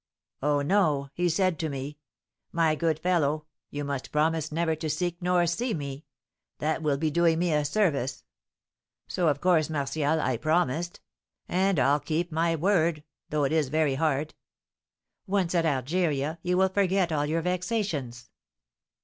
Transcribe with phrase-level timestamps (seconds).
[0.41, 1.99] "Oh, no; he said to me,
[2.51, 6.05] 'My good fellow, you must promise never to seek nor see me,
[6.57, 8.23] that will be doing me a service.'
[9.07, 11.01] So, of course, Martial, I promised;
[11.47, 14.33] and I'll keep my word, though it is very hard."
[15.27, 18.31] "Once at Algeria, you will forget all your vexations."